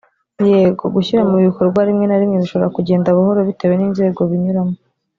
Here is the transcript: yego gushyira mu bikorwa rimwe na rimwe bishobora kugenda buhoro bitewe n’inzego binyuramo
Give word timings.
yego 0.49 0.83
gushyira 0.95 1.21
mu 1.29 1.37
bikorwa 1.47 1.79
rimwe 1.87 2.05
na 2.07 2.17
rimwe 2.21 2.35
bishobora 2.43 2.73
kugenda 2.77 3.15
buhoro 3.17 3.39
bitewe 3.49 3.75
n’inzego 3.77 4.19
binyuramo 4.31 4.75